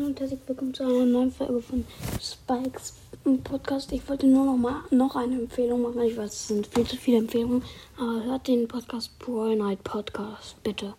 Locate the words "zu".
0.72-0.82, 6.86-6.96